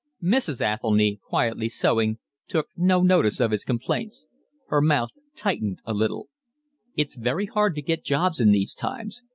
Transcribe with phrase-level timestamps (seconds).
[0.23, 0.61] Mrs.
[0.61, 2.17] Athelny, quietly sewing,
[2.47, 4.25] took no notice of his complaints.
[4.69, 6.27] Her mouth tightened a little.
[6.97, 9.21] "It's very hard to get jobs in these times.